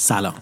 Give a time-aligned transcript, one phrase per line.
[0.00, 0.34] سلام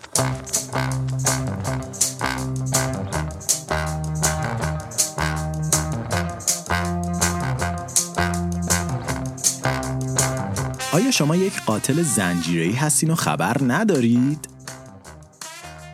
[10.93, 14.49] آیا شما یک قاتل زنجیره‌ای هستین و خبر ندارید؟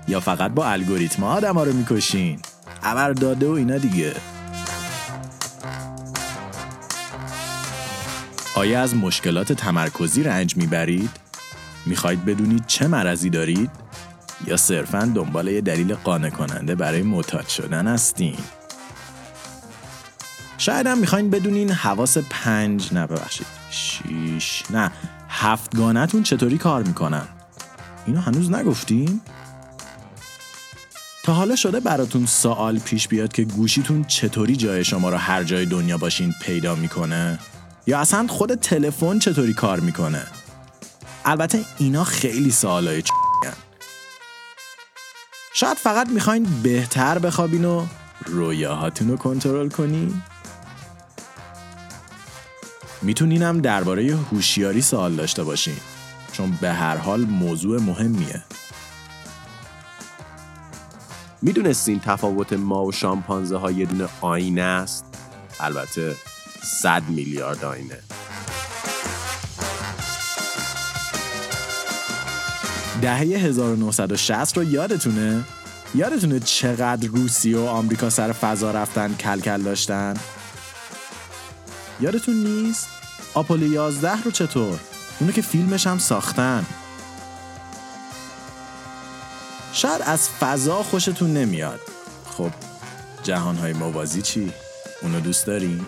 [0.08, 2.40] یا فقط با الگوریتم آدم ها رو می‌کشین؟
[2.80, 4.14] خبر داده و اینا دیگه
[8.54, 11.10] آیا از مشکلات تمرکزی رنج می‌برید؟
[11.86, 13.70] می‌خواید بدونید چه مرضی دارید؟
[14.46, 18.36] یا صرفا دنبال یه دلیل قانع کننده برای معتاد شدن هستین؟
[20.58, 24.92] شاید هم می‌خواین بدونین حواس پنج نه ببخشید شیش نه
[25.28, 27.28] هفتگانتون چطوری کار می‌کنن
[28.06, 29.20] اینو هنوز نگفتیم؟
[31.24, 35.66] تا حالا شده براتون سوال پیش بیاد که گوشیتون چطوری جای شما رو هر جای
[35.66, 37.38] دنیا باشین پیدا می‌کنه؟
[37.86, 40.22] یا اصلا خود تلفن چطوری کار می‌کنه؟
[41.24, 43.02] البته اینا خیلی سوالای
[45.54, 47.86] شاید فقط می‌خواین بهتر بخوابین و
[48.26, 50.22] رویاهاتون رو کنترل کنین؟
[53.02, 55.76] میتونینم درباره هوشیاری سوال داشته باشین
[56.32, 58.42] چون به هر حال موضوع مهمیه
[61.42, 65.04] می‌دونستین تفاوت ما و شامپانزه ها یه دونه آینه است؟
[65.60, 66.16] البته
[66.62, 67.98] 100 میلیارد آینه
[73.02, 75.44] دهه 1960 رو یادتونه؟
[75.94, 80.14] یادتونه چقدر روسیه و آمریکا سر فضا رفتن کلکل داشتن؟
[82.00, 82.88] یادتون نیست؟
[83.34, 84.78] آپولو 11 رو چطور؟
[85.20, 86.66] اونو که فیلمش هم ساختن
[89.72, 91.80] شاید از فضا خوشتون نمیاد
[92.36, 92.50] خب
[93.22, 94.52] جهانهای موازی چی؟
[95.02, 95.80] اونو دوست دارین؟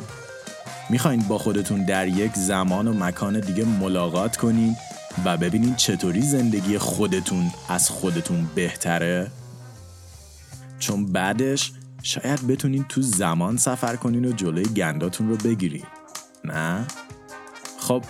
[0.91, 4.77] می‌خواین با خودتون در یک زمان و مکان دیگه ملاقات کنین
[5.25, 9.31] و ببینین چطوری زندگی خودتون از خودتون بهتره؟
[10.79, 15.85] چون بعدش شاید بتونین تو زمان سفر کنین و جلوی گنداتون رو بگیرین
[16.45, 16.87] نه؟
[17.81, 18.05] خب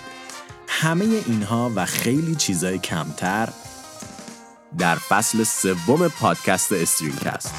[0.69, 3.48] همه اینها و خیلی چیزای کمتر
[4.78, 7.54] در فصل سوم پادکست Strangecast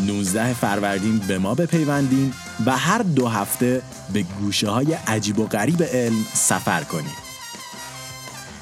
[0.00, 2.32] 19 فروردین به ما بپیوندین
[2.66, 7.22] و هر دو هفته به گوشه های عجیب و غریب علم سفر کنید.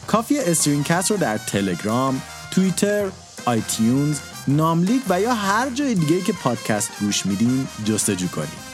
[0.06, 3.10] کافی Strangecast رو در تلگرام، توییتر،
[3.44, 4.18] iTunes،
[4.48, 8.69] ناملیک و یا هر جای دیگه که پادکست گوش میدین جستجو کنید.